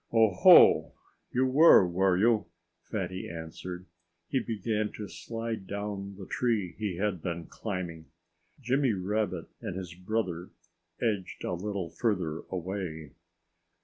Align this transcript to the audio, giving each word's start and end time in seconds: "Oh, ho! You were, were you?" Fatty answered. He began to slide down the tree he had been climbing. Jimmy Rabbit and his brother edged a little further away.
"Oh, 0.11 0.33
ho! 0.33 0.93
You 1.31 1.45
were, 1.45 1.87
were 1.87 2.17
you?" 2.17 2.47
Fatty 2.89 3.29
answered. 3.29 3.85
He 4.29 4.39
began 4.39 4.91
to 4.93 5.07
slide 5.07 5.67
down 5.67 6.15
the 6.17 6.25
tree 6.25 6.73
he 6.79 6.95
had 6.95 7.21
been 7.21 7.45
climbing. 7.45 8.07
Jimmy 8.59 8.93
Rabbit 8.93 9.45
and 9.61 9.77
his 9.77 9.93
brother 9.93 10.49
edged 10.99 11.43
a 11.43 11.53
little 11.53 11.91
further 11.91 12.39
away. 12.49 13.11